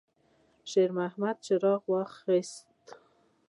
[0.71, 2.55] شېرمحمد څراغ واخیست.